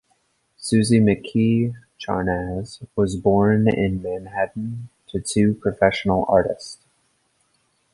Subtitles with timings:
[0.57, 6.79] Suzy McKee Charnas was born in Manhattan to two professional artists.